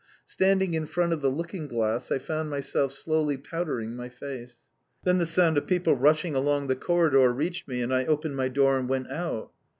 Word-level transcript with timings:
Standing 0.25 0.73
in 0.73 0.87
front 0.87 1.13
of 1.13 1.21
the 1.21 1.29
looking 1.29 1.67
glass, 1.67 2.11
I 2.11 2.17
found 2.17 2.49
myself 2.49 2.91
slowly 2.91 3.37
powdering 3.37 3.95
my 3.95 4.09
face. 4.09 4.63
Then 5.03 5.19
the 5.19 5.27
sound 5.27 5.59
of 5.59 5.67
people 5.67 5.95
rushing 5.95 6.33
along 6.33 6.65
the 6.65 6.75
corridor 6.75 7.31
reached 7.31 7.67
me, 7.67 7.83
and 7.83 7.93
I 7.93 8.05
opened 8.05 8.35
my 8.35 8.47
door 8.47 8.79
and 8.79 8.89
went 8.89 9.11
out. 9.11 9.51